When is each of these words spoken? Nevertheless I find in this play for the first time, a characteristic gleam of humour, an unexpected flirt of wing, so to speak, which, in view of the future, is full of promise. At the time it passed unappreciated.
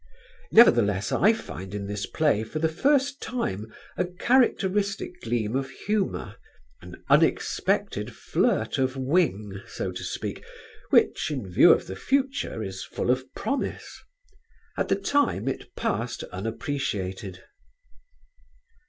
Nevertheless 0.51 1.11
I 1.11 1.31
find 1.31 1.75
in 1.75 1.85
this 1.85 2.07
play 2.07 2.43
for 2.43 2.57
the 2.57 2.67
first 2.67 3.21
time, 3.21 3.71
a 3.95 4.03
characteristic 4.05 5.21
gleam 5.21 5.55
of 5.55 5.69
humour, 5.69 6.37
an 6.81 7.03
unexpected 7.07 8.11
flirt 8.15 8.79
of 8.79 8.97
wing, 8.97 9.61
so 9.67 9.91
to 9.91 10.03
speak, 10.03 10.43
which, 10.89 11.29
in 11.29 11.47
view 11.47 11.71
of 11.71 11.85
the 11.85 11.95
future, 11.95 12.63
is 12.63 12.83
full 12.83 13.11
of 13.11 13.31
promise. 13.35 14.01
At 14.75 14.87
the 14.87 14.95
time 14.95 15.47
it 15.47 15.75
passed 15.75 16.23
unappreciated. 16.33 17.43